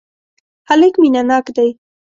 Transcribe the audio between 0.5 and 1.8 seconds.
هلک مینه ناک دی.